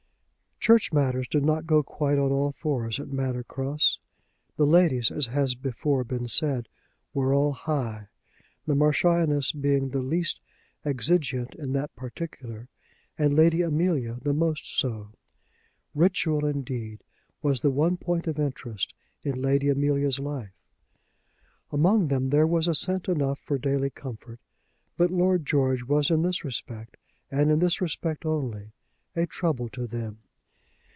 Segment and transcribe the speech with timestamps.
[0.63, 3.97] Church matters did not go quite on all fours at Manor Cross.
[4.57, 6.69] The ladies, as has before been said,
[7.15, 8.09] were all high,
[8.67, 10.39] the Marchioness being the least
[10.85, 12.69] exigeant in that particular,
[13.17, 15.13] and Lady Amelia the most so.
[15.95, 17.01] Ritual, indeed,
[17.41, 18.93] was the one point of interest
[19.23, 20.53] in Lady Amelia's life.
[21.71, 24.39] Among them there was assent enough for daily comfort;
[24.95, 26.97] but Lord George was in this respect,
[27.31, 28.73] and in this respect only,
[29.15, 30.19] a trouble to them.